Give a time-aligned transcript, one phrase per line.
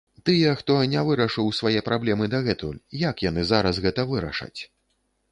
[0.27, 4.59] Тыя, хто не вырашыў свае праблемы дагэтуль, як яны зараз гэта вырашаць?